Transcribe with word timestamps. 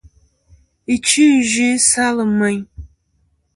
Ɨchfɨ̀-iyvɨ-i 0.93 1.71
salɨ 1.89 2.23
meyn. 2.39 2.61